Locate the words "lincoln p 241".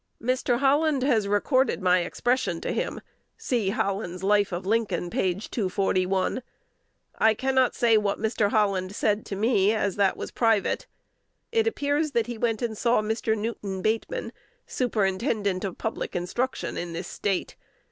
4.65-6.41